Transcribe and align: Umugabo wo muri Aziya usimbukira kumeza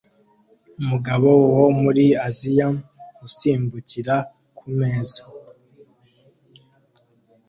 Umugabo 0.81 1.29
wo 1.57 1.67
muri 1.81 2.05
Aziya 2.27 2.67
usimbukira 3.25 4.15
kumeza 4.57 5.21